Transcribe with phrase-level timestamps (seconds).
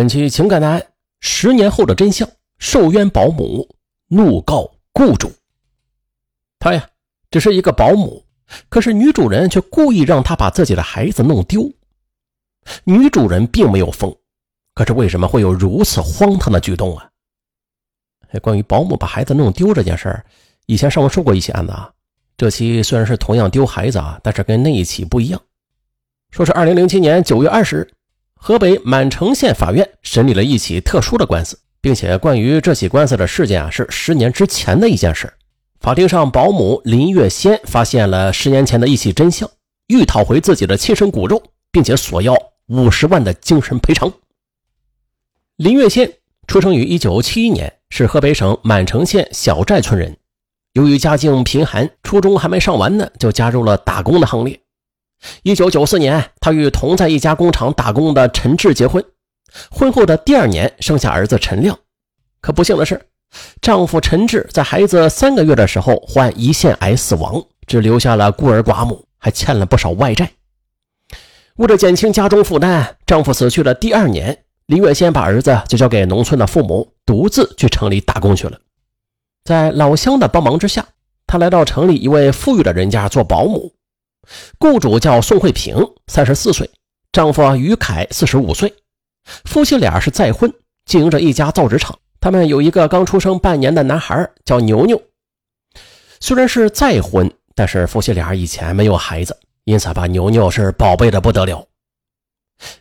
[0.00, 0.82] 本期情感案：
[1.20, 3.68] 十年后的真相，受冤保姆
[4.08, 5.30] 怒告雇主。
[6.58, 6.88] 他呀，
[7.30, 8.24] 只是一个保姆，
[8.70, 11.70] 可是女主人却故意让他把自己的孩子弄丢。
[12.84, 14.10] 女主人并没有疯，
[14.74, 17.06] 可是为什么会有如此荒唐的举动啊？
[18.40, 20.24] 关于保姆把孩子弄丢这件事儿，
[20.64, 21.92] 以前上文说过一起案子啊。
[22.38, 25.38] 这期虽然是同样丢孩子啊，但是跟那一起不一样。
[26.30, 27.90] 说是二零零七年九月二十日。
[28.42, 35.30] 河北满城县法院审理了一起特殊的官司，并且关于这起官司的事件啊，是十年之前的一件事。
[35.78, 39.48] 法庭上，保姆林月仙发现了十年前的一起真相，
[39.88, 42.34] 欲讨回自己的亲生骨肉，并且索要
[42.68, 44.10] 五十万的精神赔偿。
[45.56, 46.10] 林月仙
[46.46, 50.16] 出生于一九七一年，是河北省满城县小寨村人。
[50.72, 54.59] 由于家境贫寒，初中还没上完呢，就加入了打工的行列。
[55.42, 59.04] 一九九四年，她与同在一家工厂打工的陈志结婚。
[59.70, 61.78] 婚后的第二年，生下儿子陈亮。
[62.40, 63.00] 可不幸的是，
[63.60, 70.30] 丈夫陈志在孩子三个月的时候患胰腺癌死亡，只留下了孤儿寡母，还欠了不少外债。
[71.56, 78.58] 为了减轻家中负担，丈夫死去的第二年，林月仙把儿子就交给农村的父母，独自去城里打工去了。
[79.44, 80.86] 在老乡的帮忙之下，
[81.26, 83.74] 她来到城里一位富裕的人家做保姆。
[84.58, 85.76] 雇主叫宋慧萍，
[86.06, 86.68] 三十四岁，
[87.12, 88.72] 丈夫于凯四十五岁，
[89.44, 90.52] 夫妻俩是再婚，
[90.86, 91.98] 经营着一家造纸厂。
[92.20, 95.00] 他们有一个刚出生半年的男孩，叫牛牛。
[96.20, 101.66] 虽然是再婚，但是夫妻俩以前没有孩子，因此把牛牛是宝贝的不得了。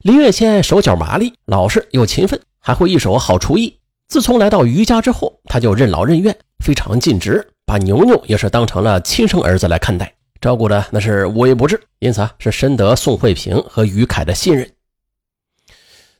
[0.00, 3.78] 林月仙手脚麻利，老实又勤奋，还会一手好厨艺。
[4.08, 10.12] 自从来到于家之后，他就任劳任怨，非常尽职，把牛牛也是当成了亲生儿子来看待。
[10.40, 14.70] 照顾的那是无微不至，因此啊是深得宋慧萍和于凯的信任。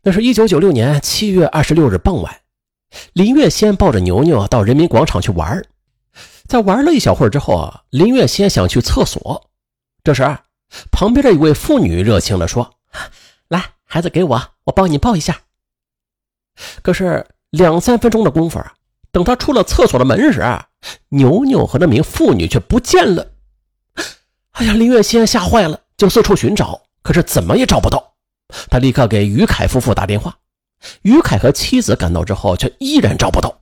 [0.03, 2.41] 那是一九九六年七月二十六日傍晚，
[3.13, 5.65] 林月仙抱着牛牛到人民广场去玩
[6.47, 9.51] 在玩了一小会儿之后啊，林月仙想去厕所。
[10.03, 10.23] 这时，
[10.91, 12.75] 旁边的一位妇女热情地说
[13.49, 15.43] ：“来，孩子给我，我帮你抱一下。”
[16.83, 18.61] 可是两三分钟的功夫，
[19.13, 20.43] 等他出了厕所的门时，
[21.11, 23.31] 牛牛和那名妇女却不见了。
[24.59, 28.13] 哎呀，林月仙吓坏了，就四处寻找，可是怎么也找不到。
[28.69, 30.37] 他立刻给于凯夫妇打电话，
[31.03, 33.57] 于凯和妻子赶到之后，却依然找不到。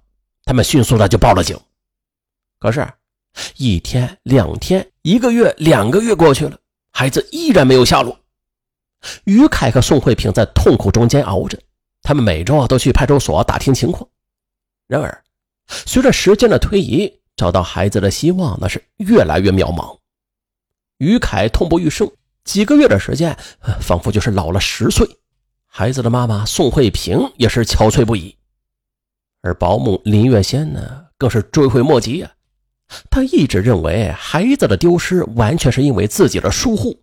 [0.46, 1.54] 他们迅速的就报了警。
[2.58, 2.88] 可是，
[3.58, 6.56] 一天、两天、一个月、两个月过去了，
[6.92, 8.18] 孩子依然没有下落。
[9.24, 11.58] 于凯和宋慧萍在痛苦中煎熬着，
[12.00, 14.08] 他们每周啊都去派出所打听情况。
[14.86, 15.22] 然而，
[15.66, 19.94] 随着时间的推移，找到孩子的希望那是越来越渺茫。
[20.98, 22.10] 于凯痛不欲生，
[22.44, 23.36] 几个月的时间，
[23.80, 25.06] 仿佛就是老了十岁。
[25.66, 28.34] 孩子的妈妈宋慧萍也是憔悴不已，
[29.42, 32.32] 而保姆林月仙呢，更是追悔莫及呀。
[33.10, 36.98] 她一直认为孩子的丢失完全是因为自己的疏忽，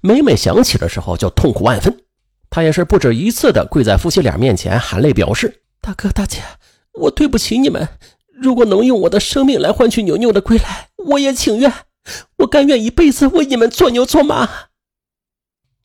[0.00, 1.94] 每每想起的时候就痛苦万分。
[2.48, 6.40] 她也是不止一次的跪在夫妻俩面前，含泪表示：“大哥大姐，
[6.92, 7.88] 我对不起你们。
[8.32, 11.70] 如果能用我的生命来换取牛牛的归来，我也情愿。”
[12.36, 14.48] 我甘愿一辈子为你们做牛做马。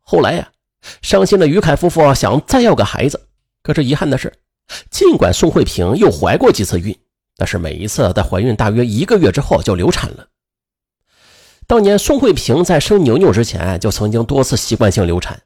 [0.02, 0.52] 后来呀，
[1.02, 3.28] 伤心的于凯夫妇想再要个孩子，
[3.62, 4.34] 可是遗憾的是，
[4.90, 6.98] 尽管宋慧萍又怀过几次孕，
[7.36, 10.28] 但是每一次在怀孕大约一个月之后就流产了。
[11.68, 15.40] 当年宋慧萍在生牛牛之前就曾经多次习惯性流产，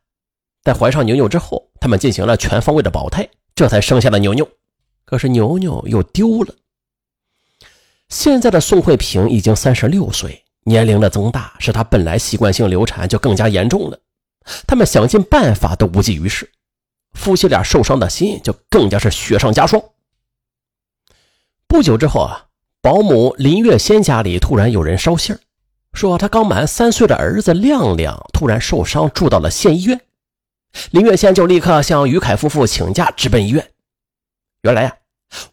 [0.63, 4.49] 在怀上牛牛之后，他们进行了全方位的保胎，这才生下了牛牛。
[5.03, 6.55] 可是牛牛又丢了。
[8.07, 10.45] 现在的宋慧萍已经三十六岁。
[10.63, 13.99] 年龄的增大使他本来习惯性流产就更加严重了，
[14.65, 16.49] 他们想尽办法都无济于事，
[17.13, 19.81] 夫妻俩受伤的心就更加是雪上加霜。
[21.67, 22.45] 不久之后啊，
[22.81, 25.37] 保姆林月仙家里突然有人捎信
[25.93, 29.99] 说他刚满三岁的儿子亮亮突然受伤，住到了县医院。
[30.91, 33.71] 林月仙就立刻向于凯夫妇请假直奔医院。
[34.61, 34.95] 原来呀，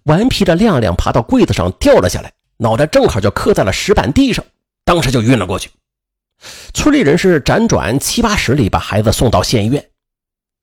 [0.04, 4.44] 顽皮的亮亮爬到柜子上掉了下来，脑袋正好就磕在了石板地上。
[4.90, 5.70] 当时就晕了过去，
[6.74, 9.88] 村里人是辗转七八十里把孩子送到县医院。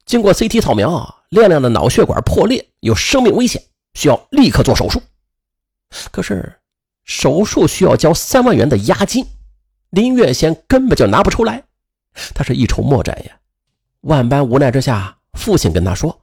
[0.05, 3.63] 经过 CT 扫描，亮亮的脑血管破裂，有生命危险，
[3.93, 5.01] 需要立刻做手术。
[6.11, 6.59] 可是
[7.05, 9.25] 手术需要交三万元的押金，
[9.91, 11.63] 林月仙根本就拿不出来，
[12.35, 13.31] 他是一筹莫展呀。
[14.01, 16.19] 万般无奈之下，父亲跟他说：“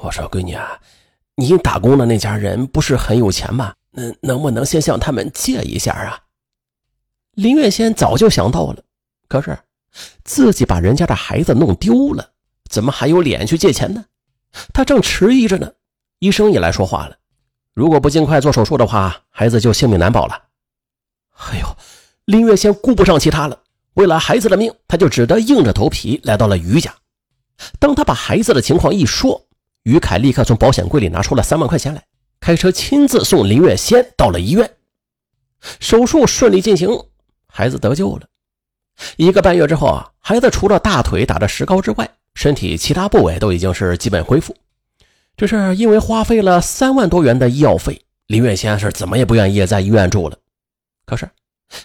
[0.00, 0.80] 我说闺女啊，
[1.34, 3.74] 你打工的那家人不是很有钱吗？
[3.90, 6.18] 能能不能先向他们借一下啊？”
[7.34, 8.82] 林月仙早就想到了，
[9.26, 9.58] 可是
[10.22, 12.30] 自己把人家的孩子弄丢了，
[12.68, 14.04] 怎么还有脸去借钱呢？
[14.74, 15.72] 他正迟疑着呢，
[16.18, 17.16] 医生也来说话了：
[17.72, 20.42] 如果不尽快做手术的话，孩子就性命难保了。
[21.48, 21.76] 哎呦，
[22.26, 23.58] 林月仙顾不上其他了，
[23.94, 26.94] 为了孩子的命，他就只得硬着头皮来到了于家。
[27.78, 29.46] 当他把孩子的情况一说，
[29.84, 32.04] 于凯立刻从保险柜里拿出了三万块钱来，
[32.40, 34.76] 开车亲自送林月仙到了医院。
[35.80, 36.88] 手术顺利进行，
[37.52, 38.26] 孩子得救了。
[39.16, 44.56] 一个半月之后啊，孩子除了大腿打着石膏之外，身体其他部位都已经是基本恢复。
[45.36, 50.38] 只是因为花费了三万多元的医药费，林月仙是怎么也不愿意在医院住了。
[51.06, 51.28] 可是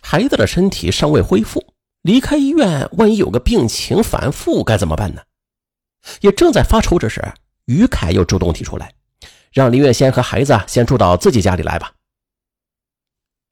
[0.02, 1.66] 孩子的身体尚未恢复，
[2.02, 5.22] 离开医院，万一有个病情反复该怎么办呢？
[6.22, 7.22] 也正在发愁之时，
[7.66, 8.94] 于凯又主动提出来，
[9.52, 11.92] 让林月仙和孩子先住到自己家里来吧。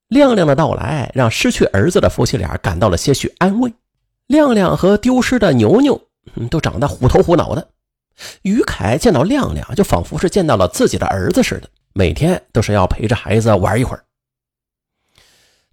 [0.08, 3.74] 亮亮的到来让失去儿子的夫妻俩感到了些许安慰。
[4.28, 6.02] 亮亮和丢失的牛牛
[6.50, 7.68] 都长得虎头虎脑的。
[8.44, 14.04] 于凯见到亮亮，就仿佛是见到了自己的儿子似的，每天都是要陪着孩子玩一会儿。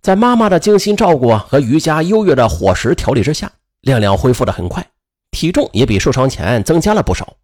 [0.00, 3.52] 在妈妈的精心照顾和瑜伽优越的伙食调理之下，
[3.82, 4.84] 亮亮恢复的很快，
[5.30, 7.36] 体重也比受伤前增加了不少。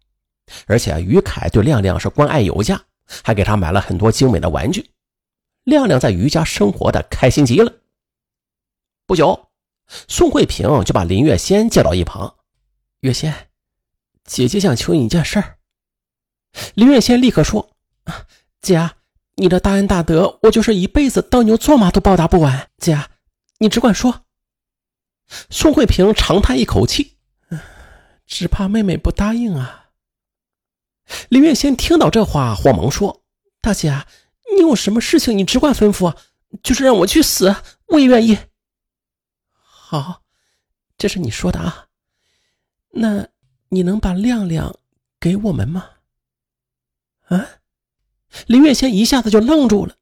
[0.67, 2.79] 而且于凯对亮亮是关爱有加，
[3.23, 4.85] 还给他买了很多精美的玩具。
[5.69, 7.73] 亮亮在余家生活的开心极了。
[9.05, 9.49] 不久，
[10.07, 12.35] 宋慧萍就把林月仙叫到一旁
[13.01, 13.49] ：“月仙，
[14.23, 15.57] 姐姐想求你一件事儿。”
[16.75, 17.71] 林月仙立刻说
[18.05, 18.25] ：“啊
[18.61, 18.89] 姐，
[19.35, 22.69] 你的大恩大德，我就是一辈子当牛做马都报答不完。
[22.77, 22.99] 姐，
[23.59, 24.25] 你只管说。”
[25.49, 27.17] 宋慧萍长叹一口气
[28.27, 29.91] ：“只怕妹妹不答应啊。”
[31.29, 33.23] 林月仙听到这话，慌忙说
[33.61, 34.03] ：“大姐。”
[34.55, 36.15] 你有什么事情，你只管吩咐，
[36.63, 37.55] 就是让我去死，
[37.87, 38.37] 我也愿意。
[39.51, 40.23] 好，
[40.97, 41.87] 这是你说的啊。
[42.91, 43.27] 那
[43.69, 44.75] 你能把亮亮
[45.19, 45.89] 给我们吗？
[47.27, 47.47] 啊！
[48.47, 49.95] 林月仙一下子就愣住了，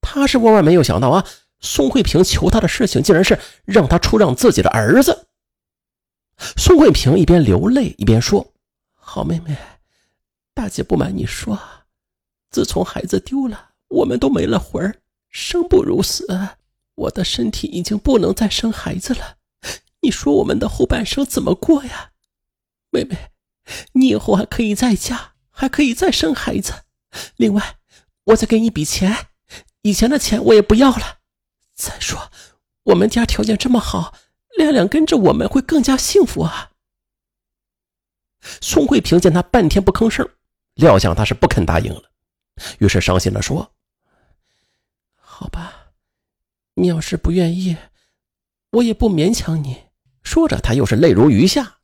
[0.00, 1.26] 他是万万没有想到啊，
[1.60, 5.28] 宋慧萍求他的事情，竟然是让他出让自己的儿子。
[6.56, 8.52] 宋慧萍一边流泪一边说
[8.92, 9.56] ：“好妹妹，
[10.52, 11.58] 大姐不瞒你说，
[12.50, 15.00] 自从孩子丢了。”我们都没了魂儿，
[15.30, 16.26] 生不如死。
[16.94, 19.36] 我的身体已经不能再生孩子了，
[20.00, 22.12] 你说我们的后半生怎么过呀？
[22.90, 23.32] 妹妹，
[23.92, 26.84] 你以后还可以再嫁，还可以再生孩子。
[27.36, 27.76] 另外，
[28.24, 29.28] 我再给你一笔钱，
[29.82, 31.18] 以前的钱我也不要了。
[31.74, 32.30] 再说，
[32.84, 34.14] 我们家条件这么好，
[34.56, 36.72] 亮亮跟着我们会更加幸福啊。
[38.62, 40.26] 宋慧萍见他半天不吭声，
[40.74, 42.10] 料想他是不肯答应了，
[42.78, 43.70] 于是伤心的说。
[45.38, 45.92] 好吧，
[46.76, 47.76] 你要是不愿意，
[48.70, 49.88] 我也不勉强你。
[50.22, 51.80] 说着，他又是泪如雨下。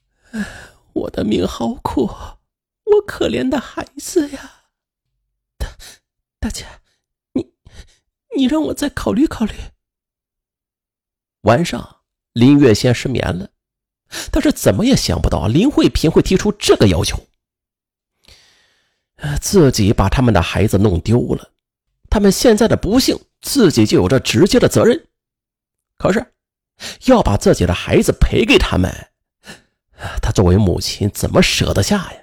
[0.94, 4.62] 我的命好苦，我可怜的孩子呀！
[5.58, 5.68] 大
[6.40, 6.64] 大姐，
[7.34, 7.52] 你
[8.34, 9.52] 你让我再考虑考虑。
[11.42, 12.00] 晚上，
[12.32, 13.50] 林月仙失眠了，
[14.30, 17.26] 但是怎么也想不到林慧萍会提出这个要求。
[19.42, 21.51] 自己把他们的孩子弄丢了，
[22.12, 23.18] 他们现在的不幸。
[23.40, 25.08] 自己就有着直接的责任，
[25.98, 26.24] 可是
[27.06, 28.88] 要把自己的孩子赔给他们，
[30.22, 32.20] 他作为母亲怎么舍得下呀？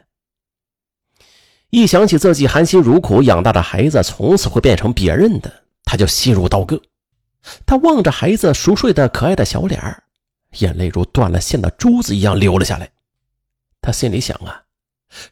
[1.72, 6.82] 一想起自己含辛茹苦养大的孩子从此会变成别人的，他就心如刀割。
[7.66, 10.04] 他望着孩子熟睡的可爱的小脸
[10.60, 12.90] 眼泪如断了线的珠子一样流了下来。
[13.82, 14.64] 他心里想啊，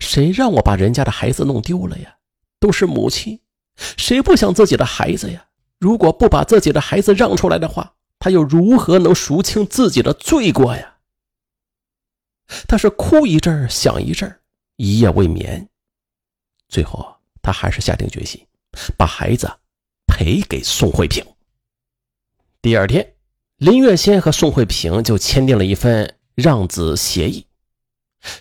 [0.02, 2.18] 谁让我把人家的孩子弄丢了呀？
[2.60, 3.40] 都是母亲，
[3.78, 5.46] 谁不想自己的孩子呀？
[5.80, 10.96] 如果不把自己的孩子让出来的话，他又如何能赎清自己的罪过呀？
[12.68, 14.40] 他是哭一阵儿想一阵儿
[14.78, 15.70] 一夜未眠。
[16.68, 18.44] 最后，他还是下定决心，
[18.98, 19.52] 把孩子
[20.08, 21.24] 赔给宋慧萍。
[22.62, 23.14] 第二天，
[23.58, 27.46] 林月仙和宋慧萍就签订了一份让子协议。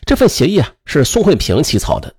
[0.07, 2.14] 这份协议啊，是宋慧萍起草的。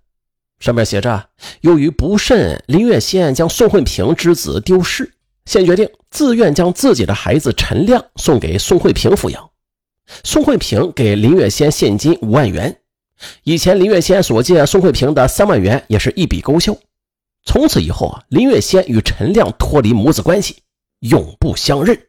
[0.59, 1.29] 上面写着：
[1.61, 5.13] 由于不慎，林月仙将宋慧萍之子丢失，
[5.45, 9.49] 现决定自愿将自己的孩子陈亮送给宋慧萍抚养。
[10.23, 12.79] 宋慧萍给林月仙现金五万元，
[13.43, 16.75] 以前林月仙所借宋慧萍的三万元也是一笔勾销。
[17.45, 20.57] 从此以后啊，林月仙与陈亮脱离母子关系，
[20.99, 22.06] 永不相认。